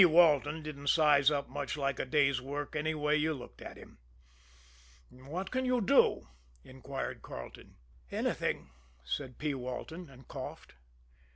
Walton 0.03 0.63
didn't 0.63 0.87
size 0.87 1.29
up 1.29 1.47
much 1.47 1.77
like 1.77 1.99
a 1.99 2.05
day's 2.05 2.41
work 2.41 2.75
anyway 2.75 3.17
you 3.17 3.35
looked 3.35 3.61
at 3.61 3.77
him. 3.77 3.99
"What 5.11 5.51
can 5.51 5.63
you 5.63 5.79
do?" 5.79 6.27
inquired 6.63 7.21
Carleton. 7.21 7.75
"Anything," 8.09 8.71
said 9.03 9.37
P. 9.37 9.53
Walton 9.53 10.09
and 10.09 10.27
coughed. 10.27 10.73